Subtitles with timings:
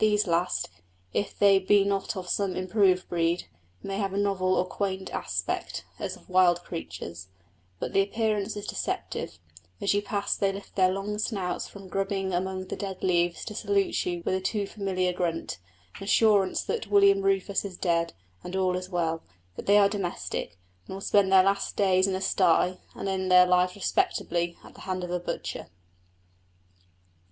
[0.00, 0.68] These last,
[1.12, 3.44] if they be not of some improved breed,
[3.80, 7.28] may have a novel or quaint aspect, as of wild creatures,
[7.78, 9.38] but the appearance is deceptive;
[9.80, 13.54] as you pass they lift their long snouts from grubbing among the dead leaves to
[13.54, 15.58] salute you with a too familiar grunt
[15.96, 19.22] an assurance that William Rufus is dead, and all is well;
[19.54, 20.58] that they are domestic,
[20.88, 24.74] and will spend their last days in a stye, and end their life respectably at
[24.74, 25.68] the hands of the butcher.